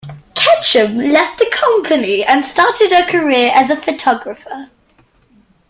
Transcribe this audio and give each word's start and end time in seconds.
Ketchum 0.33 0.97
left 0.97 1.37
the 1.37 1.47
company 1.51 2.25
and 2.25 2.43
started 2.43 2.91
a 2.91 3.05
career 3.07 3.51
as 3.53 3.71
photographer. 3.83 4.67